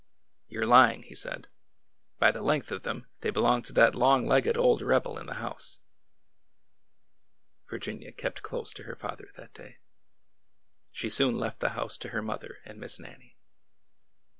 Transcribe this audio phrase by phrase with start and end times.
[0.49, 1.47] ''You're lying!" he said.
[2.17, 5.35] "By the length of them, they belong to that long legged old rebel in the
[5.35, 5.79] house."
[7.69, 9.77] Virginia kept close to her father that day.
[10.91, 13.37] She soon left the house to her mother and Miss Nannie.